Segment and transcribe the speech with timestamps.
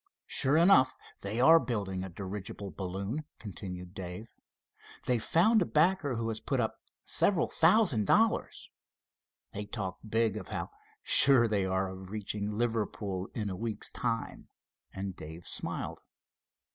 [0.25, 4.33] Sure enough, they are building a dirigible balloon," continued Dave.
[5.05, 8.71] "They've found a backer who has put up several thousand dollars.
[9.53, 10.71] They talk big of how
[11.03, 14.47] sure they are of reaching Liverpool in a week's time,"
[14.91, 15.99] and Dave smiled.